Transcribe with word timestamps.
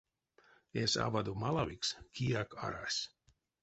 Эсь 0.81 0.97
авадо 1.05 1.31
малавикс 1.41 1.89
кияк 2.13 2.49
арась. 2.65 3.01